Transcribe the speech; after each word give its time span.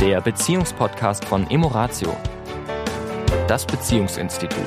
der 0.00 0.22
Beziehungspodcast 0.22 1.26
von 1.26 1.50
Emoratio, 1.50 2.16
das 3.46 3.66
Beziehungsinstitut. 3.66 4.64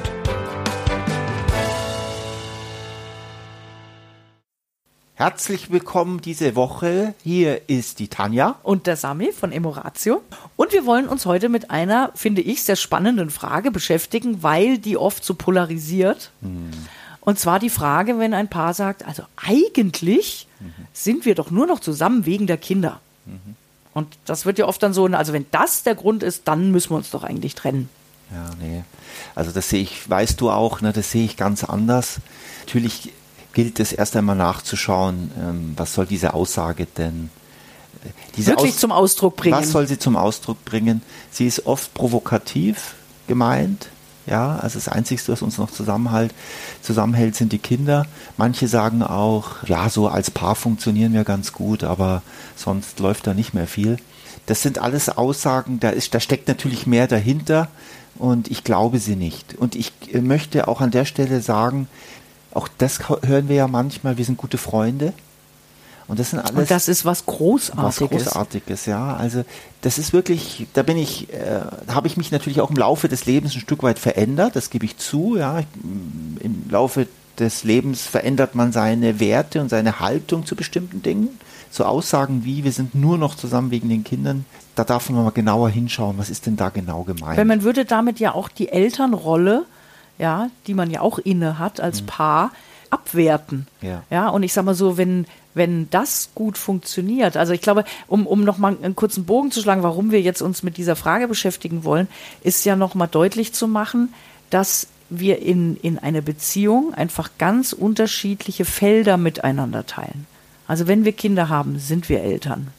Herzlich 5.15 5.71
willkommen 5.71 6.21
diese 6.21 6.55
Woche. 6.55 7.15
Hier 7.23 7.67
ist 7.67 7.97
die 7.97 8.09
Tanja. 8.09 8.59
und 8.61 8.85
der 8.85 8.95
Sami 8.95 9.31
von 9.31 9.51
Emoratio. 9.51 10.21
Und 10.55 10.71
wir 10.71 10.85
wollen 10.85 11.07
uns 11.07 11.25
heute 11.25 11.49
mit 11.49 11.71
einer, 11.71 12.11
finde 12.13 12.43
ich, 12.43 12.61
sehr 12.61 12.75
spannenden 12.75 13.31
Frage 13.31 13.71
beschäftigen, 13.71 14.43
weil 14.43 14.77
die 14.77 14.97
oft 14.97 15.25
so 15.25 15.33
polarisiert. 15.33 16.29
Und 17.21 17.39
zwar 17.39 17.57
die 17.57 17.71
Frage, 17.71 18.19
wenn 18.19 18.35
ein 18.35 18.49
Paar 18.49 18.75
sagt, 18.75 19.03
also 19.03 19.23
eigentlich 19.35 20.45
sind 20.93 21.25
wir 21.25 21.33
doch 21.33 21.49
nur 21.49 21.65
noch 21.65 21.79
zusammen 21.79 22.27
wegen 22.27 22.45
der 22.45 22.57
Kinder. 22.57 22.99
Und 23.93 24.07
das 24.25 24.45
wird 24.45 24.57
ja 24.57 24.67
oft 24.67 24.81
dann 24.81 24.93
so, 24.93 25.05
also 25.05 25.33
wenn 25.33 25.45
das 25.51 25.83
der 25.83 25.95
Grund 25.95 26.23
ist, 26.23 26.47
dann 26.47 26.71
müssen 26.71 26.91
wir 26.91 26.97
uns 26.97 27.11
doch 27.11 27.23
eigentlich 27.23 27.55
trennen. 27.55 27.89
Ja, 28.31 28.49
nee. 28.59 28.83
Also 29.35 29.51
das 29.51 29.69
sehe 29.69 29.81
ich, 29.81 30.09
weißt 30.09 30.41
du 30.41 30.49
auch, 30.49 30.81
ne, 30.81 30.91
das 30.91 31.11
sehe 31.11 31.25
ich 31.25 31.37
ganz 31.37 31.63
anders. 31.63 32.17
Natürlich 32.65 33.11
gilt 33.53 33.79
es 33.79 33.93
erst 33.93 34.15
einmal 34.15 34.35
nachzuschauen, 34.35 35.31
ähm, 35.39 35.73
was 35.77 35.93
soll 35.93 36.07
diese 36.07 36.33
Aussage 36.33 36.87
denn 36.87 37.29
äh, 38.03 38.09
diese 38.35 38.51
Wirklich 38.51 38.77
zum 38.77 38.91
Ausdruck 38.91 39.35
bringen. 39.35 39.55
Was 39.55 39.71
soll 39.71 39.87
sie 39.87 39.99
zum 39.99 40.15
Ausdruck 40.15 40.65
bringen? 40.65 41.01
Sie 41.29 41.45
ist 41.45 41.67
oft 41.67 41.93
provokativ 41.93 42.95
gemeint. 43.27 43.89
Ja, 44.25 44.57
also 44.57 44.79
das 44.79 44.87
Einzige, 44.87 45.21
was 45.27 45.41
uns 45.41 45.57
noch 45.57 45.71
zusammenhält, 45.71 46.33
zusammenhält, 46.81 47.35
sind 47.35 47.51
die 47.51 47.59
Kinder. 47.59 48.05
Manche 48.37 48.67
sagen 48.67 49.03
auch, 49.03 49.63
ja, 49.65 49.89
so 49.89 50.07
als 50.07 50.31
Paar 50.31 50.55
funktionieren 50.55 51.13
wir 51.13 51.25
ganz 51.25 51.51
gut, 51.51 51.83
aber 51.83 52.21
sonst 52.55 52.99
läuft 52.99 53.27
da 53.27 53.33
nicht 53.33 53.53
mehr 53.53 53.67
viel. 53.67 53.97
Das 54.45 54.61
sind 54.61 54.79
alles 54.79 55.09
Aussagen, 55.09 55.79
da, 55.79 55.89
ist, 55.89 56.13
da 56.13 56.19
steckt 56.19 56.47
natürlich 56.47 56.87
mehr 56.87 57.07
dahinter 57.07 57.67
und 58.15 58.49
ich 58.49 58.63
glaube 58.63 58.99
sie 58.99 59.15
nicht. 59.15 59.55
Und 59.55 59.75
ich 59.75 59.91
äh, 60.13 60.21
möchte 60.21 60.67
auch 60.67 60.81
an 60.81 60.91
der 60.91 61.05
Stelle 61.05 61.41
sagen, 61.41 61.87
auch 62.53 62.67
das 62.77 62.99
hören 63.23 63.49
wir 63.49 63.55
ja 63.55 63.67
manchmal, 63.67 64.17
wir 64.17 64.25
sind 64.25 64.37
gute 64.37 64.57
Freunde. 64.57 65.13
Und 66.07 66.19
das 66.19 66.31
sind 66.31 66.39
alles 66.39 66.51
Und 66.51 66.71
das 66.71 66.87
ist 66.87 67.05
was 67.05 67.19
was 67.19 67.25
Großartiges. 67.25 68.25
Großartiges, 68.25 68.85
ja. 68.85 69.15
Also 69.15 69.45
das 69.81 69.97
ist 69.97 70.13
wirklich, 70.13 70.67
da 70.73 70.83
bin 70.83 70.97
ich, 70.97 71.31
äh, 71.33 71.61
habe 71.87 72.07
ich 72.07 72.17
mich 72.17 72.31
natürlich 72.31 72.61
auch 72.61 72.69
im 72.69 72.75
Laufe 72.75 73.07
des 73.07 73.25
Lebens 73.25 73.55
ein 73.55 73.61
Stück 73.61 73.83
weit 73.83 73.99
verändert, 73.99 74.55
das 74.55 74.69
gebe 74.69 74.85
ich 74.85 74.97
zu, 74.97 75.37
ja. 75.37 75.59
Ich, 75.59 75.65
mm, 75.75 76.37
Im 76.41 76.65
Laufe 76.69 77.07
des 77.39 77.63
Lebens 77.63 78.01
verändert 78.03 78.55
man 78.55 78.71
seine 78.71 79.19
Werte 79.19 79.61
und 79.61 79.69
seine 79.69 79.99
Haltung 79.99 80.45
zu 80.45 80.55
bestimmten 80.55 81.01
Dingen. 81.01 81.29
So 81.71 81.85
Aussagen 81.85 82.45
wie, 82.45 82.63
wir 82.63 82.71
sind 82.71 82.93
nur 82.93 83.17
noch 83.17 83.35
zusammen 83.35 83.71
wegen 83.71 83.89
den 83.89 84.03
Kindern, 84.03 84.45
da 84.75 84.83
darf 84.83 85.09
man 85.09 85.23
mal 85.23 85.31
genauer 85.31 85.69
hinschauen, 85.69 86.17
was 86.17 86.29
ist 86.29 86.45
denn 86.45 86.55
da 86.55 86.69
genau 86.69 87.03
gemeint. 87.03 87.37
Weil 87.37 87.45
man 87.45 87.63
würde 87.63 87.85
damit 87.85 88.19
ja 88.19 88.33
auch 88.33 88.49
die 88.49 88.69
Elternrolle, 88.69 89.65
ja, 90.19 90.49
die 90.67 90.75
man 90.75 90.91
ja 90.91 91.01
auch 91.01 91.17
inne 91.17 91.57
hat 91.57 91.79
als 91.79 92.03
Paar, 92.03 92.51
abwerten. 92.91 93.65
Mhm. 93.81 93.87
Ja. 93.87 94.03
ja, 94.11 94.29
und 94.29 94.43
ich 94.43 94.53
sag 94.53 94.65
mal 94.65 94.75
so, 94.75 94.97
wenn, 94.97 95.25
wenn 95.53 95.89
das 95.89 96.29
gut 96.35 96.57
funktioniert, 96.57 97.37
also 97.37 97.53
ich 97.53 97.61
glaube, 97.61 97.83
um, 98.07 98.25
um 98.27 98.43
nochmal 98.43 98.75
einen 98.81 98.95
kurzen 98.95 99.25
Bogen 99.25 99.51
zu 99.51 99.61
schlagen, 99.61 99.83
warum 99.83 100.11
wir 100.11 100.21
jetzt 100.21 100.41
uns 100.41 100.63
mit 100.63 100.77
dieser 100.77 100.95
Frage 100.95 101.27
beschäftigen 101.27 101.83
wollen, 101.83 102.07
ist 102.41 102.65
ja 102.65 102.75
nochmal 102.75 103.07
deutlich 103.07 103.53
zu 103.53 103.67
machen, 103.67 104.13
dass 104.49 104.87
wir 105.09 105.41
in, 105.41 105.77
in 105.77 105.99
einer 105.99 106.21
Beziehung 106.21 106.93
einfach 106.93 107.29
ganz 107.37 107.73
unterschiedliche 107.73 108.65
Felder 108.65 109.17
miteinander 109.17 109.85
teilen. 109.85 110.25
Also 110.67 110.87
wenn 110.87 111.05
wir 111.05 111.11
Kinder 111.11 111.49
haben, 111.49 111.77
sind 111.79 112.09
wir 112.09 112.21
Eltern 112.21 112.69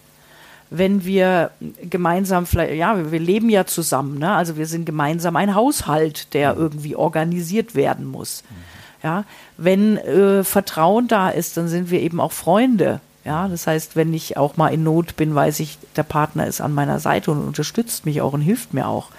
wenn 0.71 1.05
wir 1.05 1.51
gemeinsam 1.89 2.47
vielleicht, 2.47 2.75
ja, 2.75 3.13
wir- 3.13 3.21
leben 3.21 3.49
ja 3.49 3.65
zusammen, 3.65 4.19
ne? 4.19 4.33
Also 4.35 4.57
wir 4.57 4.67
sind 4.67 4.87
gemeinsam 4.87 5.37
ein 5.37 5.55
Haushalt, 5.55 6.35
der 6.35 6.57
irgendwie 6.57 6.97
organisiert 6.97 7.77
werden 7.77 8.07
muss. 8.07 8.43
Ja, 9.05 9.25
wenn 9.59 9.99
äh, 9.99 10.43
Vertrauen 10.45 11.09
da 11.09 11.29
ist, 11.29 11.59
dann 11.59 11.69
sind 11.69 11.91
wir 11.91 12.01
eben 12.01 12.21
auch 12.21 12.33
Freunde. 12.33 13.01
Ja, 13.25 13.49
das 13.49 13.67
heißt, 13.67 13.97
wenn 13.97 14.15
ich 14.15 14.39
auch 14.39 14.57
mal 14.57 14.69
in 14.69 14.83
Not 14.83 15.17
bin, 15.17 15.35
weiß 15.35 15.61
ich, 15.61 15.79
der 15.95 16.03
Partner 16.03 16.47
ist 16.47 16.63
an 16.63 16.73
meiner 16.73 16.99
Seite 16.99 17.31
und 17.31 17.47
unterstützt 17.47 18.07
mich 18.07 18.23
auch 18.23 18.33
und 18.33 18.41
hilft 18.41 18.73
mir 18.73 18.89
auch. 18.89 19.11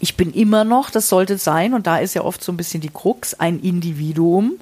Ich 0.00 0.16
bin 0.16 0.32
immer 0.32 0.64
noch, 0.64 0.90
das 0.90 1.08
sollte 1.08 1.34
es 1.34 1.44
sein, 1.44 1.72
und 1.74 1.86
da 1.86 1.98
ist 1.98 2.14
ja 2.14 2.22
oft 2.22 2.42
so 2.42 2.52
ein 2.52 2.56
bisschen 2.56 2.80
die 2.80 2.90
Krux, 2.90 3.34
ein 3.34 3.60
Individuum. 3.60 4.54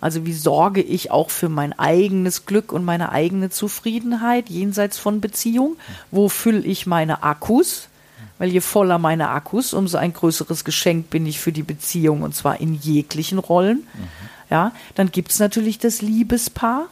Also 0.00 0.24
wie 0.24 0.32
sorge 0.32 0.80
ich 0.80 1.10
auch 1.10 1.30
für 1.30 1.48
mein 1.48 1.78
eigenes 1.78 2.46
Glück 2.46 2.72
und 2.72 2.84
meine 2.84 3.12
eigene 3.12 3.50
Zufriedenheit 3.50 4.48
jenseits 4.48 4.98
von 4.98 5.20
Beziehung? 5.20 5.76
Wo 6.10 6.28
fülle 6.28 6.60
ich 6.60 6.86
meine 6.86 7.22
Akkus? 7.22 7.88
Weil 8.38 8.50
je 8.50 8.60
voller 8.60 8.98
meine 8.98 9.30
Akkus, 9.30 9.74
umso 9.74 9.98
ein 9.98 10.12
größeres 10.12 10.64
Geschenk 10.64 11.10
bin 11.10 11.26
ich 11.26 11.40
für 11.40 11.52
die 11.52 11.62
Beziehung 11.64 12.22
und 12.22 12.34
zwar 12.34 12.60
in 12.60 12.74
jeglichen 12.74 13.38
Rollen. 13.38 13.86
Ja, 14.50 14.72
dann 14.94 15.10
gibt 15.10 15.32
es 15.32 15.38
natürlich 15.38 15.78
das 15.78 16.00
Liebespaar, 16.02 16.86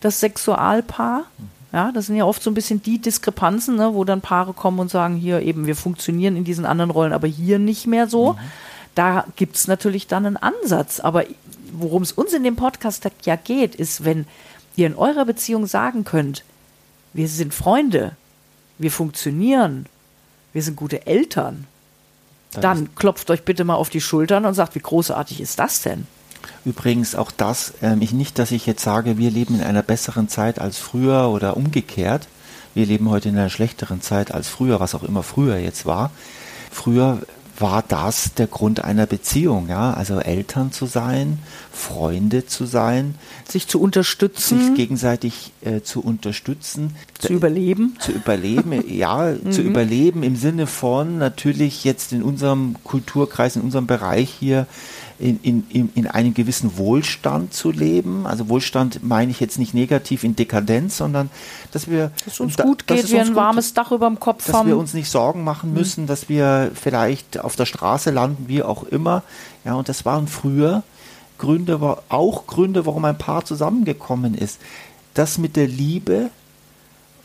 das 0.00 0.20
Sexualpaar. 0.20 1.24
Ja, 1.72 1.92
das 1.92 2.06
sind 2.06 2.16
ja 2.16 2.24
oft 2.24 2.42
so 2.42 2.50
ein 2.50 2.54
bisschen 2.54 2.82
die 2.82 2.98
Diskrepanzen, 2.98 3.76
ne, 3.76 3.94
wo 3.94 4.04
dann 4.04 4.20
Paare 4.20 4.52
kommen 4.52 4.80
und 4.80 4.90
sagen, 4.90 5.14
hier 5.14 5.40
eben, 5.42 5.66
wir 5.66 5.76
funktionieren 5.76 6.36
in 6.36 6.44
diesen 6.44 6.66
anderen 6.66 6.90
Rollen, 6.90 7.12
aber 7.12 7.28
hier 7.28 7.60
nicht 7.60 7.86
mehr 7.86 8.08
so. 8.08 8.36
Da 8.96 9.24
gibt 9.36 9.54
es 9.54 9.68
natürlich 9.68 10.08
dann 10.08 10.26
einen 10.26 10.36
Ansatz. 10.36 10.98
Aber 10.98 11.24
worum 11.72 12.02
es 12.02 12.10
uns 12.10 12.32
in 12.32 12.42
dem 12.42 12.56
Podcast 12.56 13.08
ja 13.24 13.36
geht, 13.36 13.76
ist, 13.76 14.04
wenn 14.04 14.26
ihr 14.74 14.88
in 14.88 14.96
eurer 14.96 15.24
Beziehung 15.24 15.66
sagen 15.66 16.04
könnt, 16.04 16.42
wir 17.12 17.28
sind 17.28 17.54
Freunde, 17.54 18.16
wir 18.78 18.90
funktionieren, 18.90 19.86
wir 20.52 20.62
sind 20.62 20.76
gute 20.76 21.06
Eltern, 21.06 21.66
dann 22.52 22.94
klopft 22.96 23.30
euch 23.30 23.44
bitte 23.44 23.64
mal 23.64 23.76
auf 23.76 23.90
die 23.90 24.00
Schultern 24.00 24.44
und 24.44 24.54
sagt, 24.54 24.74
wie 24.74 24.80
großartig 24.80 25.40
ist 25.40 25.58
das 25.58 25.82
denn? 25.82 26.06
Übrigens 26.64 27.14
auch 27.14 27.30
das, 27.30 27.74
ähm, 27.82 28.02
ich 28.02 28.12
nicht, 28.12 28.38
dass 28.38 28.50
ich 28.50 28.66
jetzt 28.66 28.82
sage, 28.82 29.18
wir 29.18 29.30
leben 29.30 29.56
in 29.56 29.62
einer 29.62 29.82
besseren 29.82 30.28
Zeit 30.28 30.58
als 30.58 30.78
früher 30.78 31.28
oder 31.28 31.56
umgekehrt. 31.56 32.28
Wir 32.74 32.86
leben 32.86 33.10
heute 33.10 33.28
in 33.28 33.38
einer 33.38 33.50
schlechteren 33.50 34.00
Zeit 34.00 34.32
als 34.32 34.48
früher, 34.48 34.80
was 34.80 34.94
auch 34.94 35.02
immer 35.02 35.22
früher 35.22 35.58
jetzt 35.58 35.86
war. 35.86 36.10
Früher 36.70 37.20
war 37.60 37.84
das 37.86 38.34
der 38.34 38.46
Grund 38.46 38.84
einer 38.84 39.06
Beziehung, 39.06 39.68
ja, 39.68 39.92
also 39.92 40.18
Eltern 40.18 40.72
zu 40.72 40.86
sein, 40.86 41.38
Freunde 41.72 42.46
zu 42.46 42.66
sein, 42.66 43.14
Sich 43.48 43.66
zu 43.66 43.80
unterstützen, 43.80 44.60
sich 44.60 44.74
gegenseitig 44.74 45.52
äh, 45.62 45.80
zu 45.80 46.00
unterstützen, 46.00 46.94
zu 47.18 47.32
überleben. 47.32 47.96
zu 47.98 48.12
überleben, 48.12 48.84
ja, 48.88 49.32
zu 49.50 49.62
überleben 49.62 50.22
im 50.22 50.36
Sinne 50.36 50.66
von 50.66 51.18
natürlich 51.18 51.84
jetzt 51.84 52.12
in 52.12 52.22
unserem 52.22 52.76
Kulturkreis, 52.84 53.56
in 53.56 53.62
unserem 53.62 53.86
Bereich 53.86 54.30
hier 54.38 54.66
in, 55.20 55.38
in, 55.42 55.66
in, 55.68 55.90
in 55.94 56.06
einem 56.06 56.32
gewissen 56.34 56.76
Wohlstand 56.78 57.52
zu 57.54 57.70
leben. 57.70 58.26
Also 58.26 58.48
Wohlstand 58.48 59.04
meine 59.04 59.30
ich 59.30 59.38
jetzt 59.38 59.58
nicht 59.58 59.74
negativ 59.74 60.24
in 60.24 60.34
Dekadenz, 60.34 60.96
sondern 60.96 61.28
dass 61.72 61.88
wir 61.90 62.10
Dass 62.24 62.40
uns 62.40 62.56
da- 62.56 62.64
gut 62.64 62.84
dass 62.86 62.96
geht, 62.96 63.04
es 63.04 63.10
wir 63.12 63.20
ein 63.20 63.26
gut- 63.28 63.36
warmes 63.36 63.74
Dach 63.74 63.92
über 63.92 64.06
dem 64.08 64.18
Kopf 64.18 64.46
dass 64.46 64.54
haben. 64.56 64.68
wir 64.68 64.78
uns 64.78 64.94
nicht 64.94 65.10
Sorgen 65.10 65.44
machen 65.44 65.72
müssen, 65.74 66.06
dass 66.06 66.28
wir 66.28 66.70
vielleicht 66.74 67.38
auf 67.38 67.54
der 67.54 67.66
Straße 67.66 68.10
landen, 68.10 68.44
wie 68.48 68.62
auch 68.62 68.82
immer. 68.84 69.22
Ja, 69.64 69.74
und 69.74 69.88
das 69.90 70.04
waren 70.04 70.26
früher 70.26 70.82
Gründe, 71.38 71.78
auch 72.08 72.46
Gründe, 72.46 72.86
warum 72.86 73.04
ein 73.04 73.18
Paar 73.18 73.44
zusammengekommen 73.44 74.34
ist. 74.34 74.58
Das 75.14 75.38
mit 75.38 75.54
der 75.56 75.66
Liebe 75.68 76.30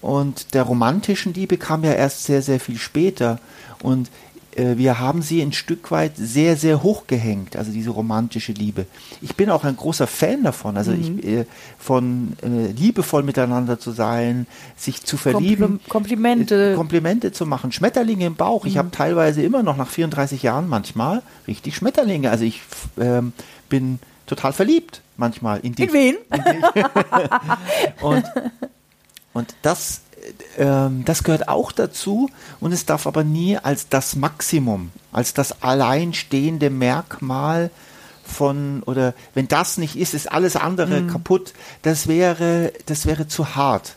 und 0.02 0.54
der 0.54 0.64
romantischen 0.64 1.34
Liebe 1.34 1.58
kam 1.58 1.84
ja 1.84 1.92
erst 1.94 2.26
sehr, 2.26 2.42
sehr 2.42 2.60
viel 2.60 2.78
später. 2.78 3.40
Und 3.82 4.10
wir 4.56 5.00
haben 5.00 5.22
sie 5.22 5.42
ein 5.42 5.52
Stück 5.54 5.92
weit 5.92 6.14
sehr, 6.16 6.56
sehr 6.56 6.82
hoch 6.82 7.08
gehängt, 7.08 7.56
also 7.56 7.72
diese 7.72 7.90
romantische 7.90 8.54
Liebe. 8.54 8.86
Ich 9.22 9.36
bin 9.36 9.50
auch 9.50 9.64
ein 9.64 9.76
großer 9.76 10.08
Fan 10.08 10.44
davon, 10.44 10.78
also 10.78 10.92
ich, 10.94 11.24
äh, 11.26 11.46
von 11.78 12.34
äh, 12.42 12.72
liebevoll 12.72 13.24
miteinander 13.24 13.80
zu 13.80 13.92
sein, 13.92 14.48
sich 14.78 15.04
zu 15.04 15.18
verlieben. 15.18 15.80
Kompli- 15.80 15.90
Komplimente. 15.90 16.72
Äh, 16.74 16.76
Komplimente 16.76 17.32
zu 17.32 17.46
machen. 17.46 17.72
Schmetterlinge 17.72 18.26
im 18.26 18.36
Bauch. 18.36 18.66
Ich 18.66 18.78
habe 18.78 18.92
teilweise 18.92 19.42
immer 19.42 19.64
noch 19.64 19.78
nach 19.78 19.90
34 19.90 20.44
Jahren 20.44 20.70
manchmal 20.70 21.22
richtig 21.48 21.76
Schmetterlinge. 21.76 22.30
Also 22.30 22.46
ich 22.46 22.62
ähm, 23.00 23.34
bin 23.70 24.00
total 24.26 24.54
verliebt 24.54 25.02
manchmal 25.18 25.60
in 25.60 25.76
die. 25.76 25.84
In 25.84 25.94
wen? 25.94 26.16
Und, 28.02 28.24
und 29.34 29.56
das, 29.62 29.98
äh, 29.98 30.05
das 30.58 31.24
gehört 31.24 31.48
auch 31.48 31.72
dazu 31.72 32.30
und 32.60 32.72
es 32.72 32.86
darf 32.86 33.08
aber 33.08 33.24
nie 33.24 33.58
als 33.58 33.90
das 33.90 34.16
Maximum, 34.16 34.92
als 35.12 35.34
das 35.34 35.62
alleinstehende 35.62 36.70
Merkmal 36.70 37.70
von, 38.24 38.82
oder 38.84 39.14
wenn 39.34 39.48
das 39.48 39.78
nicht 39.78 39.96
ist, 39.96 40.14
ist 40.14 40.32
alles 40.32 40.56
andere 40.56 41.06
kaputt. 41.08 41.54
Das 41.84 42.08
wäre, 42.08 42.74
das 42.88 43.06
wäre 43.06 43.28
zu 43.28 43.56
hart. 43.56 43.96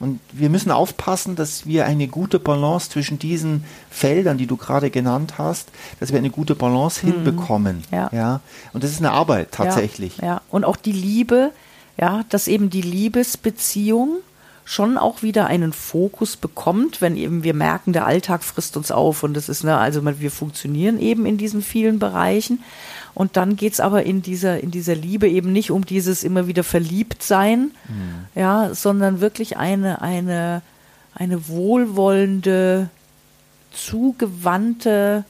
Und 0.00 0.20
wir 0.32 0.48
müssen 0.48 0.70
aufpassen, 0.70 1.34
dass 1.34 1.66
wir 1.66 1.84
eine 1.86 2.06
gute 2.06 2.38
Balance 2.38 2.90
zwischen 2.90 3.18
diesen 3.18 3.64
Feldern, 3.90 4.38
die 4.38 4.46
du 4.46 4.56
gerade 4.56 4.90
genannt 4.90 5.34
hast, 5.38 5.68
dass 5.98 6.12
wir 6.12 6.18
eine 6.18 6.30
gute 6.30 6.54
Balance 6.54 7.00
hinbekommen. 7.00 7.82
Ja. 7.90 8.08
ja. 8.12 8.40
Und 8.72 8.84
das 8.84 8.92
ist 8.92 9.00
eine 9.00 9.10
Arbeit 9.10 9.50
tatsächlich. 9.50 10.18
Ja, 10.18 10.26
ja. 10.26 10.40
Und 10.50 10.64
auch 10.64 10.76
die 10.76 10.92
Liebe, 10.92 11.50
ja, 11.96 12.24
dass 12.28 12.46
eben 12.46 12.70
die 12.70 12.82
Liebesbeziehung 12.82 14.18
schon 14.68 14.98
auch 14.98 15.22
wieder 15.22 15.46
einen 15.46 15.72
Fokus 15.72 16.36
bekommt, 16.36 17.00
wenn 17.00 17.16
eben 17.16 17.42
wir 17.42 17.54
merken, 17.54 17.94
der 17.94 18.04
Alltag 18.04 18.44
frisst 18.44 18.76
uns 18.76 18.90
auf 18.90 19.22
und 19.22 19.32
das 19.32 19.48
ist, 19.48 19.64
ne, 19.64 19.78
also 19.78 20.04
wir 20.04 20.30
funktionieren 20.30 20.98
eben 21.00 21.24
in 21.24 21.38
diesen 21.38 21.62
vielen 21.62 21.98
Bereichen. 21.98 22.62
Und 23.14 23.38
dann 23.38 23.56
geht's 23.56 23.80
aber 23.80 24.02
in 24.02 24.20
dieser, 24.20 24.60
in 24.62 24.70
dieser 24.70 24.94
Liebe 24.94 25.26
eben 25.26 25.54
nicht 25.54 25.70
um 25.70 25.86
dieses 25.86 26.22
immer 26.22 26.48
wieder 26.48 26.64
verliebt 26.64 27.22
sein, 27.22 27.70
mhm. 27.88 28.26
ja, 28.34 28.74
sondern 28.74 29.22
wirklich 29.22 29.56
eine, 29.56 30.02
eine, 30.02 30.60
eine 31.14 31.48
wohlwollende, 31.48 32.90
zugewandte 33.72 35.24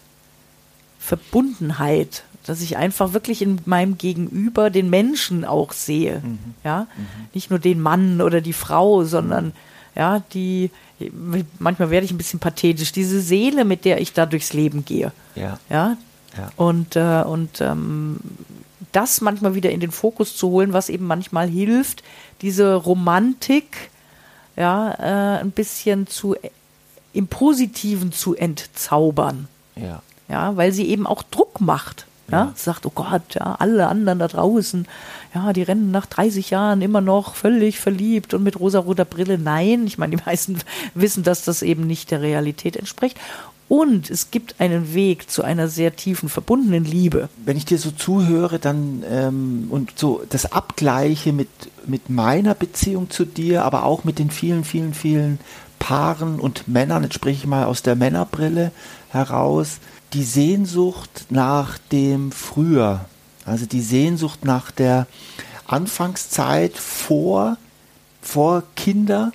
Verbundenheit, 0.99 2.25
dass 2.48 2.62
ich 2.62 2.76
einfach 2.76 3.12
wirklich 3.12 3.42
in 3.42 3.60
meinem 3.66 3.98
Gegenüber 3.98 4.70
den 4.70 4.88
Menschen 4.90 5.44
auch 5.44 5.72
sehe, 5.72 6.22
mhm. 6.24 6.38
ja, 6.64 6.86
mhm. 6.96 7.06
nicht 7.34 7.50
nur 7.50 7.58
den 7.58 7.80
Mann 7.80 8.20
oder 8.20 8.40
die 8.40 8.52
Frau, 8.52 9.04
sondern 9.04 9.52
ja, 9.94 10.22
die 10.32 10.70
manchmal 11.58 11.90
werde 11.90 12.06
ich 12.06 12.10
ein 12.10 12.18
bisschen 12.18 12.40
pathetisch, 12.40 12.92
diese 12.92 13.20
Seele, 13.20 13.64
mit 13.64 13.84
der 13.84 14.00
ich 14.00 14.12
da 14.12 14.26
durchs 14.26 14.52
Leben 14.52 14.84
gehe, 14.84 15.12
ja, 15.34 15.58
ja, 15.68 15.96
ja. 16.36 16.50
und 16.56 16.96
äh, 16.96 17.22
und 17.22 17.60
ähm, 17.60 18.18
das 18.92 19.20
manchmal 19.20 19.54
wieder 19.54 19.70
in 19.70 19.80
den 19.80 19.90
Fokus 19.90 20.36
zu 20.36 20.48
holen, 20.48 20.72
was 20.72 20.88
eben 20.88 21.06
manchmal 21.06 21.48
hilft, 21.48 22.02
diese 22.40 22.74
Romantik, 22.74 23.90
ja, 24.56 24.92
äh, 24.92 25.40
ein 25.40 25.50
bisschen 25.50 26.06
zu 26.06 26.34
im 27.12 27.26
Positiven 27.26 28.12
zu 28.12 28.34
entzaubern. 28.34 29.48
Ja. 29.76 30.02
Ja, 30.28 30.56
weil 30.56 30.72
sie 30.72 30.88
eben 30.88 31.06
auch 31.06 31.22
Druck 31.22 31.60
macht. 31.60 32.06
Ja, 32.30 32.52
sagt, 32.56 32.84
oh 32.84 32.92
Gott, 32.94 33.34
ja, 33.34 33.56
alle 33.58 33.88
anderen 33.88 34.19
da 34.19 34.28
draußen, 34.28 34.86
ja, 35.34 35.52
die 35.54 35.62
rennen 35.62 35.90
nach 35.90 36.04
30 36.04 36.50
Jahren 36.50 36.82
immer 36.82 37.00
noch 37.00 37.34
völlig 37.34 37.78
verliebt 37.78 38.34
und 38.34 38.42
mit 38.42 38.60
rosa-roter 38.60 39.06
Brille. 39.06 39.38
Nein, 39.38 39.86
ich 39.86 39.96
meine, 39.96 40.16
die 40.16 40.22
meisten 40.22 40.58
wissen, 40.94 41.22
dass 41.22 41.44
das 41.44 41.62
eben 41.62 41.86
nicht 41.86 42.10
der 42.10 42.20
Realität 42.20 42.76
entspricht. 42.76 43.16
Und 43.69 44.08
es 44.08 44.30
gibt 44.30 44.60
einen 44.60 44.94
Weg 44.94 45.30
zu 45.30 45.42
einer 45.42 45.69
sehr 45.69 45.94
tiefen, 45.94 46.30
verbundenen 46.30 46.84
Liebe. 46.84 47.28
Wenn 47.44 47.58
ich 47.58 47.66
dir 47.66 47.78
so 47.78 47.90
zuhöre, 47.90 48.58
dann 48.58 49.04
ähm, 49.08 49.66
und 49.70 49.98
so 49.98 50.22
das 50.31 50.52
abgleiche 50.52 51.34
mit, 51.34 51.48
mit 51.86 52.08
meiner 52.08 52.54
Beziehung 52.54 53.10
zu 53.10 53.26
dir, 53.26 53.64
aber 53.64 53.84
auch 53.84 54.04
mit 54.04 54.19
den 54.19 54.31
vielen, 54.31 54.64
vielen, 54.64 54.94
vielen 54.94 55.38
Paaren 55.78 56.40
und 56.40 56.66
Männern, 56.66 57.02
jetzt 57.02 57.14
spreche 57.14 57.40
ich 57.40 57.46
mal 57.46 57.64
aus 57.64 57.82
der 57.82 57.94
Männerbrille 57.94 58.72
heraus, 59.10 59.78
die 60.12 60.25
Sehnsucht 60.25 61.26
nach 61.31 61.78
dem 61.93 62.32
Früher, 62.32 63.05
also 63.44 63.66
die 63.66 63.81
Sehnsucht 63.81 64.44
nach 64.44 64.70
der 64.70 65.06
Anfangszeit 65.66 66.76
vor, 66.76 67.56
vor 68.22 68.62
Kinder 68.75 69.32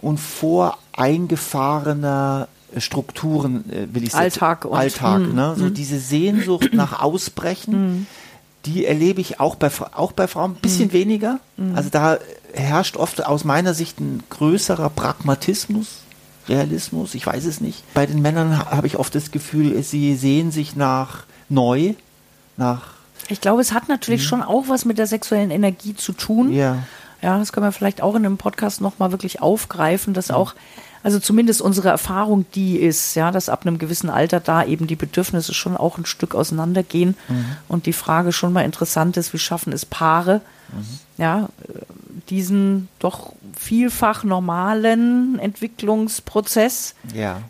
und 0.00 0.18
vor 0.18 0.78
eingefahrener 0.92 2.48
Strukturen, 2.76 3.68
äh, 3.70 3.92
will 3.92 4.04
ich 4.04 4.12
sagen. 4.12 4.24
Alltag. 4.24 4.64
Und, 4.64 4.78
Alltag, 4.78 5.20
mm, 5.20 5.34
ne? 5.34 5.54
So 5.56 5.64
mm. 5.66 5.74
diese 5.74 5.98
Sehnsucht 5.98 6.70
nach 6.72 7.00
Ausbrechen, 7.00 8.00
mm. 8.00 8.06
die 8.64 8.86
erlebe 8.86 9.20
ich 9.20 9.40
auch 9.40 9.56
bei, 9.56 9.70
auch 9.94 10.12
bei 10.12 10.26
Frauen 10.26 10.52
ein 10.52 10.60
bisschen 10.60 10.92
weniger. 10.92 11.40
Also 11.74 11.90
da 11.90 12.18
herrscht 12.54 12.96
oft 12.96 13.24
aus 13.24 13.44
meiner 13.44 13.74
Sicht 13.74 14.00
ein 14.00 14.22
größerer 14.30 14.90
Pragmatismus, 14.90 15.98
Realismus, 16.48 17.14
ich 17.14 17.26
weiß 17.26 17.44
es 17.44 17.60
nicht. 17.60 17.82
Bei 17.94 18.06
den 18.06 18.22
Männern 18.22 18.58
habe 18.58 18.86
ich 18.86 18.98
oft 18.98 19.14
das 19.14 19.30
Gefühl, 19.30 19.82
sie 19.82 20.16
sehen 20.16 20.50
sich 20.50 20.76
nach 20.76 21.24
neu, 21.48 21.94
nach. 22.56 22.82
Ich 23.28 23.40
glaube, 23.40 23.60
es 23.60 23.72
hat 23.72 23.88
natürlich 23.88 24.22
mhm. 24.22 24.26
schon 24.26 24.42
auch 24.42 24.64
was 24.68 24.84
mit 24.84 24.98
der 24.98 25.06
sexuellen 25.06 25.50
Energie 25.50 25.94
zu 25.94 26.12
tun. 26.12 26.52
Ja. 26.52 26.78
Ja, 27.22 27.38
das 27.38 27.52
können 27.52 27.66
wir 27.66 27.72
vielleicht 27.72 28.02
auch 28.02 28.16
in 28.16 28.26
einem 28.26 28.36
Podcast 28.36 28.80
nochmal 28.80 29.12
wirklich 29.12 29.40
aufgreifen, 29.40 30.12
dass 30.12 30.28
mhm. 30.28 30.34
auch 30.34 30.54
also 31.04 31.18
zumindest 31.18 31.60
unsere 31.60 31.88
Erfahrung 31.88 32.46
die 32.54 32.76
ist, 32.76 33.14
ja, 33.16 33.32
dass 33.32 33.48
ab 33.48 33.66
einem 33.66 33.78
gewissen 33.78 34.08
Alter 34.08 34.38
da 34.38 34.64
eben 34.64 34.86
die 34.86 34.96
Bedürfnisse 34.96 35.52
schon 35.52 35.76
auch 35.76 35.98
ein 35.98 36.06
Stück 36.06 36.34
auseinandergehen 36.34 37.16
mhm. 37.28 37.44
und 37.68 37.86
die 37.86 37.92
Frage 37.92 38.32
schon 38.32 38.52
mal 38.52 38.64
interessant 38.64 39.16
ist, 39.16 39.32
wie 39.32 39.38
schaffen 39.38 39.72
es 39.72 39.84
Paare, 39.84 40.42
mhm. 40.72 40.98
ja, 41.18 41.48
diesen 42.28 42.88
doch 43.00 43.32
vielfach 43.62 44.24
normalen 44.24 45.38
Entwicklungsprozess 45.38 46.94
ja. 47.14 47.40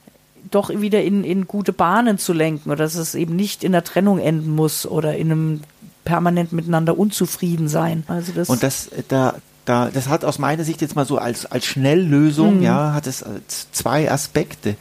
doch 0.50 0.68
wieder 0.70 1.02
in, 1.02 1.24
in 1.24 1.46
gute 1.46 1.72
Bahnen 1.72 2.18
zu 2.18 2.32
lenken 2.32 2.70
oder 2.70 2.84
dass 2.84 2.94
es 2.94 3.14
eben 3.14 3.34
nicht 3.34 3.64
in 3.64 3.72
der 3.72 3.84
Trennung 3.84 4.18
enden 4.18 4.54
muss 4.54 4.86
oder 4.86 5.16
in 5.16 5.32
einem 5.32 5.60
permanent 6.04 6.52
miteinander 6.52 6.98
unzufrieden 6.98 7.68
sein. 7.68 8.04
Also 8.08 8.32
das 8.32 8.48
und 8.48 8.62
das 8.62 8.90
da 9.08 9.34
da, 9.64 9.90
das 9.92 10.08
hat 10.08 10.24
aus 10.24 10.38
meiner 10.38 10.64
Sicht 10.64 10.80
jetzt 10.82 10.96
mal 10.96 11.06
so 11.06 11.18
als, 11.18 11.46
als 11.46 11.66
Schnelllösung, 11.66 12.56
mhm. 12.56 12.62
ja, 12.62 12.94
hat 12.94 13.06
es 13.06 13.24
zwei 13.70 14.10
Aspekte. 14.10 14.76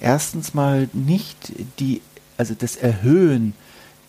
Erstens 0.00 0.54
mal 0.54 0.88
nicht 0.92 1.52
die, 1.78 2.00
also 2.36 2.54
das 2.56 2.76
Erhöhen 2.76 3.54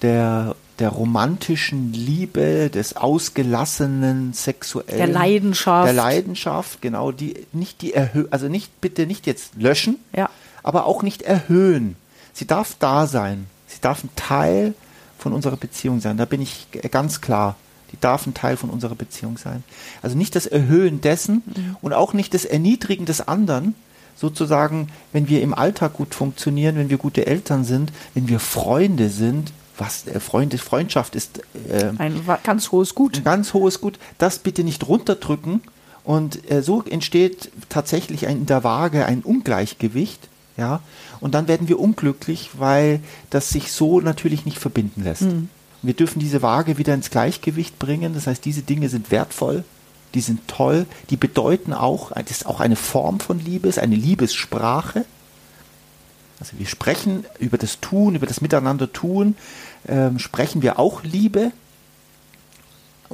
der, 0.01 0.55
der 0.81 0.89
romantischen 0.89 1.93
Liebe, 1.93 2.69
des 2.69 2.97
ausgelassenen 2.97 4.33
sexuellen. 4.33 4.97
Der 4.97 5.07
Leidenschaft. 5.07 5.87
Der 5.87 5.93
Leidenschaft, 5.93 6.81
genau, 6.81 7.11
die, 7.11 7.45
nicht 7.53 7.81
die 7.81 7.93
erhöhen, 7.93 8.27
also 8.31 8.47
nicht, 8.47 8.81
bitte 8.81 9.05
nicht 9.05 9.27
jetzt 9.27 9.55
löschen, 9.55 9.97
ja. 10.15 10.29
aber 10.63 10.85
auch 10.85 11.03
nicht 11.03 11.21
erhöhen. 11.21 11.95
Sie 12.33 12.47
darf 12.47 12.75
da 12.79 13.07
sein. 13.07 13.47
Sie 13.67 13.79
darf 13.79 14.03
ein 14.03 14.09
Teil 14.15 14.73
von 15.17 15.33
unserer 15.33 15.57
Beziehung 15.57 16.01
sein. 16.01 16.17
Da 16.17 16.25
bin 16.25 16.41
ich 16.41 16.67
ganz 16.91 17.21
klar 17.21 17.55
die 17.91 17.99
darf 17.99 18.25
ein 18.25 18.33
Teil 18.33 18.57
von 18.57 18.69
unserer 18.69 18.95
Beziehung 18.95 19.37
sein. 19.37 19.63
Also 20.01 20.17
nicht 20.17 20.35
das 20.35 20.45
Erhöhen 20.45 21.01
dessen 21.01 21.43
mhm. 21.45 21.75
und 21.81 21.93
auch 21.93 22.13
nicht 22.13 22.33
das 22.33 22.45
Erniedrigen 22.45 23.05
des 23.05 23.27
anderen, 23.27 23.75
sozusagen, 24.15 24.89
wenn 25.11 25.27
wir 25.27 25.41
im 25.41 25.53
Alltag 25.53 25.93
gut 25.93 26.15
funktionieren, 26.15 26.75
wenn 26.75 26.89
wir 26.89 26.97
gute 26.97 27.25
Eltern 27.25 27.63
sind, 27.63 27.91
wenn 28.13 28.27
wir 28.27 28.39
Freunde 28.39 29.09
sind, 29.09 29.51
was 29.77 30.07
äh, 30.07 30.19
Freunde, 30.19 30.57
Freundschaft 30.57 31.15
ist 31.15 31.39
äh, 31.69 31.91
ein 31.97 32.21
ganz 32.43 32.71
hohes 32.71 32.95
Gut. 32.95 33.17
Ein 33.17 33.23
ganz 33.23 33.53
hohes 33.53 33.81
Gut. 33.81 33.99
Das 34.17 34.39
bitte 34.39 34.63
nicht 34.63 34.87
runterdrücken. 34.87 35.61
Und 36.03 36.49
äh, 36.51 36.61
so 36.61 36.83
entsteht 36.83 37.51
tatsächlich 37.69 38.27
ein, 38.27 38.37
in 38.37 38.45
der 38.45 38.63
Waage 38.63 39.05
ein 39.05 39.21
Ungleichgewicht. 39.21 40.29
Ja, 40.57 40.81
und 41.21 41.33
dann 41.33 41.47
werden 41.47 41.69
wir 41.69 41.79
unglücklich, 41.79 42.51
weil 42.57 42.99
das 43.29 43.49
sich 43.49 43.71
so 43.71 44.01
natürlich 44.01 44.45
nicht 44.45 44.59
verbinden 44.59 45.03
lässt. 45.03 45.23
Mhm. 45.23 45.49
Wir 45.81 45.93
dürfen 45.93 46.19
diese 46.19 46.41
Waage 46.41 46.77
wieder 46.77 46.93
ins 46.93 47.09
Gleichgewicht 47.09 47.79
bringen. 47.79 48.13
Das 48.13 48.27
heißt, 48.27 48.43
diese 48.43 48.61
Dinge 48.61 48.89
sind 48.89 49.11
wertvoll, 49.11 49.63
die 50.13 50.21
sind 50.21 50.47
toll, 50.47 50.85
die 51.09 51.17
bedeuten 51.17 51.73
auch, 51.73 52.11
das 52.11 52.31
ist 52.31 52.45
auch 52.45 52.59
eine 52.59 52.75
Form 52.75 53.19
von 53.19 53.39
Liebe, 53.39 53.67
ist 53.67 53.79
eine 53.79 53.95
Liebessprache. 53.95 55.05
Also 56.41 56.57
wir 56.57 56.65
sprechen 56.65 57.23
über 57.39 57.57
das 57.59 57.79
Tun, 57.79 58.15
über 58.15 58.25
das 58.25 58.41
Miteinander 58.41 58.91
tun, 58.91 59.35
ähm, 59.87 60.17
sprechen 60.17 60.61
wir 60.63 60.79
auch 60.79 61.03
Liebe. 61.03 61.51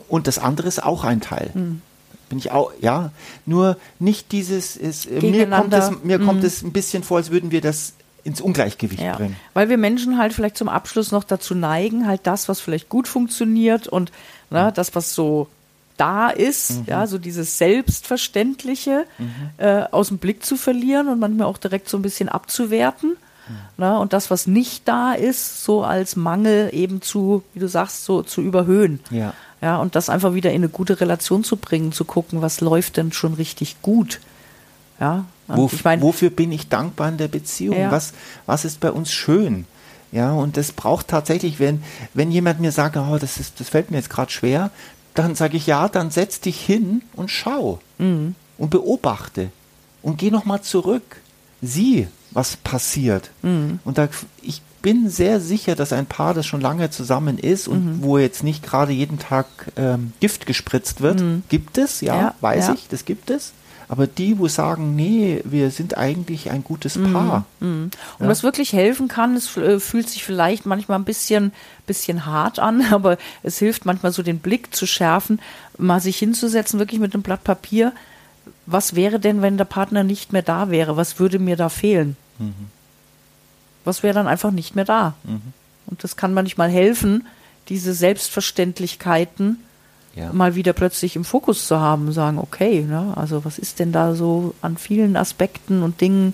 Und 0.08 0.28
das 0.28 0.40
andere 0.40 0.68
ist 0.68 0.82
auch 0.82 1.04
ein 1.04 1.20
Teil. 1.20 1.52
Mhm. 1.54 1.82
Bin 2.30 2.38
ich 2.38 2.52
auch, 2.52 2.72
ja. 2.80 3.12
Nur 3.46 3.78
nicht 4.00 4.32
dieses, 4.32 4.78
ist, 4.78 5.12
mir 5.12 5.50
kommt, 5.50 5.74
es, 5.74 5.92
mir 6.04 6.20
kommt 6.20 6.40
mhm. 6.40 6.48
es 6.48 6.64
ein 6.64 6.72
bisschen 6.72 7.04
vor, 7.04 7.18
als 7.18 7.30
würden 7.30 7.52
wir 7.52 7.62
das 7.62 7.94
ins 8.24 8.40
Ungleichgewicht 8.40 9.02
ja, 9.02 9.16
bringen. 9.16 9.36
Weil 9.54 9.70
wir 9.70 9.78
Menschen 9.78 10.18
halt 10.18 10.34
vielleicht 10.34 10.58
zum 10.58 10.70
Abschluss 10.70 11.12
noch 11.12 11.26
dazu 11.26 11.54
neigen, 11.54 12.08
halt 12.08 12.22
das, 12.24 12.48
was 12.48 12.62
vielleicht 12.62 12.88
gut 12.88 13.08
funktioniert 13.10 13.88
und 13.88 14.12
ne, 14.50 14.72
das, 14.74 14.96
was 14.96 15.14
so 15.14 15.48
da 15.98 16.30
ist, 16.30 16.80
mhm. 16.80 16.86
ja, 16.88 17.08
so 17.08 17.18
dieses 17.18 17.58
Selbstverständliche 17.58 19.06
mhm. 19.18 19.32
äh, 19.58 19.84
aus 19.92 20.10
dem 20.10 20.18
Blick 20.18 20.46
zu 20.46 20.56
verlieren 20.56 21.08
und 21.08 21.20
manchmal 21.20 21.48
auch 21.48 21.58
direkt 21.58 21.90
so 21.90 21.98
ein 21.98 22.02
bisschen 22.02 22.30
abzuwerten. 22.30 23.12
Mhm. 23.48 23.56
Ne, 23.78 24.00
und 24.00 24.14
das, 24.14 24.30
was 24.32 24.48
nicht 24.48 24.88
da 24.88 25.14
ist, 25.14 25.64
so 25.64 25.84
als 25.84 26.16
Mangel 26.16 26.70
eben 26.74 27.02
zu, 27.02 27.44
wie 27.54 27.60
du 27.60 27.68
sagst, 27.68 28.06
so 28.06 28.22
zu 28.24 28.42
überhöhen. 28.42 29.00
Ja. 29.10 29.34
Ja, 29.60 29.78
und 29.78 29.96
das 29.96 30.10
einfach 30.10 30.36
wieder 30.36 30.52
in 30.52 30.58
eine 30.58 30.70
gute 30.70 31.02
Relation 31.02 31.44
zu 31.44 31.58
bringen, 31.58 31.92
zu 31.92 32.06
gucken, 32.06 32.44
was 32.44 32.62
läuft 32.62 32.98
denn 32.98 33.12
schon 33.12 33.34
richtig 33.34 33.82
gut. 33.82 34.20
Ja, 35.00 35.26
wo, 35.48 35.70
ich 35.72 35.84
mein, 35.84 36.02
wofür 36.02 36.30
bin 36.30 36.52
ich 36.52 36.70
dankbar 36.70 37.10
in 37.10 37.18
der 37.18 37.28
Beziehung? 37.28 37.78
Ja. 37.78 37.92
Was, 37.92 38.14
was 38.46 38.66
ist 38.66 38.80
bei 38.80 38.92
uns 38.92 39.12
schön? 39.12 39.66
Ja, 40.12 40.32
und 40.32 40.58
das 40.58 40.72
braucht 40.72 41.10
tatsächlich, 41.10 41.60
wenn, 41.60 41.84
wenn 42.14 42.32
jemand 42.32 42.60
mir 42.60 42.72
sagt, 42.72 42.98
oh, 42.98 43.18
das, 43.20 43.38
ist, 43.38 43.60
das 43.60 43.70
fällt 43.70 43.92
mir 43.92 43.98
jetzt 43.98 44.10
gerade 44.10 44.32
schwer, 44.32 44.72
dann 45.18 45.36
sage 45.36 45.58
ich 45.58 45.68
ja, 45.68 45.90
dann 45.90 46.12
setz 46.12 46.40
dich 46.40 46.60
hin 46.60 47.02
und 47.16 47.32
schau 47.32 47.80
mhm. 47.98 48.36
und 48.58 48.70
beobachte 48.70 49.50
und 50.02 50.18
geh 50.18 50.32
nochmal 50.32 50.62
zurück. 50.62 51.18
Sieh, 51.62 52.08
was 52.32 52.58
passiert. 52.58 53.32
Mhm. 53.42 53.80
Und 53.84 53.98
da, 53.98 54.10
ich 54.42 54.62
bin 54.82 55.10
sehr 55.10 55.40
sicher, 55.40 55.76
dass 55.76 55.92
ein 55.92 56.06
Paar, 56.06 56.34
das 56.34 56.46
schon 56.46 56.62
lange 56.62 56.92
zusammen 56.92 57.40
ist 57.40 57.68
und 57.68 57.86
mhm. 57.86 58.04
wo 58.04 58.18
jetzt 58.20 58.44
nicht 58.44 58.64
gerade 58.64 58.92
jeden 58.92 59.18
Tag 59.18 59.48
ähm, 59.76 60.14
Gift 60.20 60.46
gespritzt 60.46 61.02
wird, 61.02 61.20
mhm. 61.20 61.44
gibt 61.50 61.78
es, 61.78 62.02
ja, 62.02 62.16
ja 62.16 62.36
weiß 62.42 62.68
ja. 62.68 62.74
ich, 62.76 62.88
das 62.88 63.04
gibt 63.06 63.32
es. 63.32 63.54
Aber 63.90 64.06
die, 64.06 64.38
wo 64.38 64.48
sagen, 64.50 64.96
nee, 64.96 65.42
wir 65.46 65.72
sind 65.72 65.98
eigentlich 65.98 66.52
ein 66.52 66.64
gutes 66.64 66.98
mhm. 66.98 67.14
Paar. 67.14 67.46
Mm, 67.62 67.66
Und 67.84 67.92
ja. 68.20 68.28
was 68.28 68.44
wirklich 68.44 68.74
helfen 68.74 69.08
kann, 69.08 69.36
es 69.36 69.56
äh, 69.56 69.80
fühlt 69.80 70.10
sich 70.10 70.26
vielleicht 70.26 70.66
manchmal 70.66 71.00
ein 71.00 71.06
bisschen, 71.06 71.54
bisschen 71.86 72.26
hart 72.26 72.60
an, 72.60 72.86
aber 72.92 73.18
es 73.44 73.60
hilft 73.60 73.86
manchmal 73.86 74.12
so 74.12 74.24
den 74.24 74.40
Blick 74.40 74.76
zu 74.76 74.86
schärfen, 74.86 75.40
mal 75.78 76.02
sich 76.02 76.18
hinzusetzen, 76.18 76.80
wirklich 76.80 77.00
mit 77.00 77.14
einem 77.14 77.24
Blatt 77.24 77.44
Papier 77.44 77.94
was 78.68 78.96
wäre 78.96 79.20
denn, 79.20 79.42
wenn 79.42 79.58
der 79.58 79.66
Partner 79.66 80.04
nicht 80.04 80.34
mehr 80.34 80.42
da 80.42 80.70
wäre? 80.70 80.98
Was 80.98 81.20
würde 81.20 81.40
mir 81.40 81.56
da 81.56 81.70
fehlen? 81.70 82.18
Mhm. 82.38 82.54
Was 83.86 84.04
wäre 84.04 84.14
dann 84.14 84.28
einfach 84.28 84.52
nicht 84.52 84.76
mehr 84.76 84.86
da? 84.86 85.16
Und 85.86 86.04
das 86.04 86.18
kann 86.18 86.34
manchmal 86.34 86.70
helfen, 86.70 87.26
diese 87.70 87.94
Selbstverständlichkeiten 87.94 89.64
Ja. 90.18 90.34
mal 90.34 90.56
wieder 90.56 90.74
plötzlich 90.74 91.16
im 91.16 91.24
Fokus 91.24 91.68
zu 91.68 91.80
haben, 91.80 92.12
sagen, 92.12 92.40
okay, 92.40 92.82
ne, 92.82 93.14
also 93.16 93.46
was 93.46 93.60
ist 93.60 93.80
denn 93.80 93.92
da 93.92 94.16
so 94.16 94.56
an 94.62 94.78
vielen 94.78 95.16
Aspekten 95.16 95.84
und 95.84 96.02
Dingen, 96.02 96.34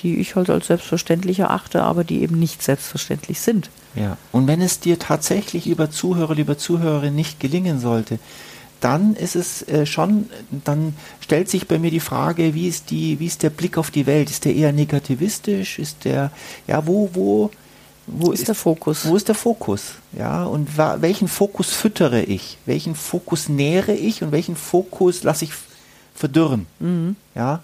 die 0.00 0.16
ich 0.16 0.36
halt 0.36 0.50
als 0.50 0.68
selbstverständlich 0.68 1.40
erachte, 1.40 1.82
aber 1.82 2.04
die 2.04 2.22
eben 2.22 2.38
nicht 2.38 2.62
selbstverständlich 2.62 3.40
sind. 3.40 3.70
Ja, 3.94 4.16
und 4.30 4.46
wenn 4.46 4.60
es 4.60 4.80
dir 4.80 4.98
tatsächlich, 4.98 5.64
lieber 5.64 5.90
Zuhörer, 5.90 6.34
lieber 6.34 6.56
Zuhörerin, 6.58 7.14
nicht 7.14 7.40
gelingen 7.40 7.78
sollte, 7.78 8.18
dann 8.80 9.14
ist 9.14 9.36
es 9.36 9.62
äh, 9.68 9.86
schon, 9.86 10.28
dann 10.64 10.94
stellt 11.20 11.48
sich 11.48 11.68
bei 11.68 11.78
mir 11.78 11.90
die 11.90 12.00
Frage, 12.00 12.54
wie 12.54 12.66
ist 12.66 12.90
die, 12.90 13.20
wie 13.20 13.26
ist 13.26 13.42
der 13.42 13.50
Blick 13.50 13.78
auf 13.78 13.90
die 13.90 14.06
Welt? 14.06 14.28
Ist 14.28 14.44
der 14.44 14.54
eher 14.54 14.72
negativistisch? 14.72 15.78
Ist 15.78 16.04
der, 16.04 16.32
ja, 16.66 16.84
wo, 16.86 17.10
wo, 17.12 17.50
wo 18.14 18.32
Ist 18.32 18.48
der 18.48 18.54
Fokus? 18.54 19.06
Wo 19.06 19.16
ist 19.16 19.28
der 19.28 19.34
Fokus? 19.34 19.94
Ja, 20.16 20.44
und 20.44 20.76
wa 20.76 20.98
welchen 21.00 21.28
Fokus 21.28 21.72
füttere 21.72 22.22
ich? 22.22 22.58
Welchen 22.66 22.94
Fokus 22.94 23.48
nähere 23.48 23.94
ich 23.94 24.22
und 24.22 24.32
welchen 24.32 24.56
Fokus 24.56 25.22
lasse 25.22 25.44
ich 25.44 25.52
verdürren? 26.14 26.66
Mhm. 26.80 27.16
Ja, 27.34 27.60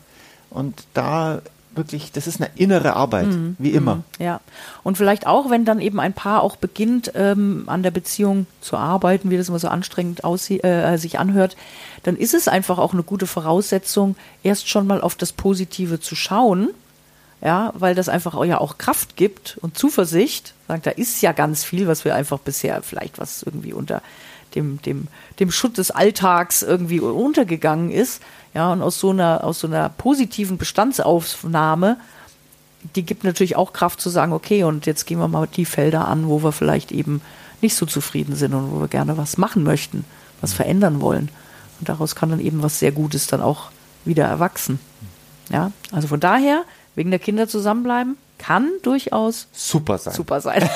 und 0.51 0.85
da 0.95 1.41
wirklich, 1.75 2.11
das 2.13 2.27
ist 2.27 2.41
eine 2.41 2.51
innere 2.57 2.95
Arbeit, 2.97 3.29
Mhm. 3.29 3.57
wie 3.59 3.71
immer. 3.71 4.03
Ja. 4.19 4.41
Und 4.83 4.99
vielleicht 4.99 5.27
auch, 5.27 5.49
wenn 5.49 5.65
dann 5.65 5.81
eben 5.81 6.01
ein 6.01 6.13
Paar 6.13 6.43
auch 6.43 6.57
beginnt, 6.57 7.13
ähm, 7.15 7.65
an 7.67 7.83
der 7.83 7.93
Beziehung 7.93 8.47
zu 8.61 8.77
arbeiten, 8.77 9.31
wie 9.31 9.37
das 9.37 9.49
immer 9.49 9.61
so 9.61 9.69
anstrengend 9.69 10.23
äh, 10.25 10.97
sich 10.97 11.19
anhört, 11.21 11.57
dann 12.03 12.17
ist 12.17 12.35
es 12.35 12.49
einfach 12.49 12.79
auch 12.79 12.93
eine 12.93 13.05
gute 13.05 13.27
Voraussetzung, 13.27 14.17
erst 14.43 14.69
schon 14.69 14.87
mal 14.87 15.01
auf 15.01 15.15
das 15.15 15.33
Positive 15.33 16.01
zu 16.01 16.17
schauen. 16.17 16.71
Ja, 17.41 17.73
weil 17.77 17.95
das 17.95 18.09
einfach 18.09 18.35
auch 18.35 18.45
ja 18.45 18.59
auch 18.59 18.79
Kraft 18.79 19.17
gibt 19.17 19.59
und 19.61 19.79
Zuversicht. 19.79 20.55
Sagt, 20.67 20.87
da 20.87 20.91
ist 20.91 21.21
ja 21.23 21.33
ganz 21.33 21.65
viel, 21.65 21.87
was 21.87 22.05
wir 22.05 22.15
einfach 22.15 22.41
bisher 22.41 22.83
vielleicht 22.83 23.19
was 23.19 23.43
irgendwie 23.43 23.73
unter 23.73 24.03
dem, 24.55 24.83
dem, 24.83 25.07
dem 25.39 25.53
Schutt 25.53 25.79
des 25.79 25.91
Alltags 25.91 26.63
irgendwie 26.63 27.01
untergegangen 27.01 27.91
ist. 27.91 28.23
Ja, 28.55 28.73
und 28.73 28.83
aus 28.83 28.99
so 28.99 29.11
einer, 29.11 29.45
aus 29.45 29.61
so 29.61 29.69
einer 29.69 29.89
positiven 29.89 30.59
Bestandsaufnahme 30.59 31.99
die 32.95 33.03
gibt 33.03 33.25
natürlich 33.25 33.57
auch 33.57 33.73
Kraft 33.73 34.01
zu 34.01 34.11
sagen, 34.11 34.33
okay, 34.33 34.65
und 34.65 34.87
jetzt 34.87 35.07
gehen 35.07 35.19
wir 35.19 35.29
mal 35.29 35.47
die 35.47 35.65
Felder 35.65 36.07
an, 36.07 36.29
wo 36.29 36.43
wir 36.43 36.53
vielleicht 36.53 36.93
eben 36.93 37.21
nicht 37.61 37.75
so 37.75 37.87
zufrieden 37.87 38.37
sind 38.37 38.55
und 38.55 38.73
wo 38.73 38.81
wir 38.81 38.89
gerne 38.89 39.17
was 39.17 39.37
machen 39.37 39.65
möchten, 39.65 40.05
was 40.41 40.53
verändern 40.53 41.01
wollen. 41.01 41.29
Und 41.81 41.89
daraus 41.89 42.15
kann 42.15 42.31
dann 42.31 42.41
eben 42.41 42.63
was 42.63 42.79
sehr 42.79 42.93
Gutes 42.93 43.27
dann 43.27 43.41
auch 43.41 43.71
wieder 44.05 44.25
erwachsen. 44.25 44.79
Ja, 45.51 45.73
also 45.93 46.09
von 46.09 46.21
daher, 46.21 46.65
wegen 46.99 47.11
der 47.11 47.21
Kinder 47.21 47.49
zusammenbleiben, 47.49 48.19
kann 48.39 48.69
durchaus 48.83 49.47
Super 49.53 49.99
sein. 49.99 50.15
super 50.15 50.41
sein. 50.41 50.69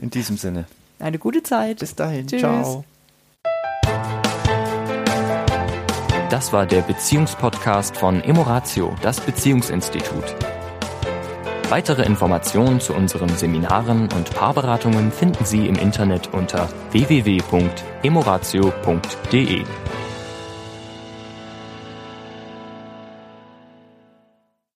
In 0.00 0.08
diesem 0.10 0.38
Sinne. 0.38 0.64
Eine 0.98 1.18
gute 1.18 1.42
Zeit. 1.42 1.80
Bis 1.80 1.94
dahin. 1.94 2.26
Tschüss. 2.26 2.40
Ciao. 2.40 2.84
Das 6.30 6.50
war 6.52 6.66
der 6.66 6.80
Beziehungspodcast 6.80 7.96
von 7.96 8.20
Emoratio, 8.22 8.96
das 9.02 9.20
Beziehungsinstitut. 9.20 10.24
Weitere 11.68 12.04
Informationen 12.04 12.80
zu 12.80 12.94
unseren 12.94 13.28
Seminaren 13.28 14.08
und 14.14 14.34
Paarberatungen 14.34 15.12
finden 15.12 15.44
Sie 15.44 15.66
im 15.66 15.74
Internet 15.74 16.32
unter 16.32 16.70
www.emoratio.de. 16.92 19.64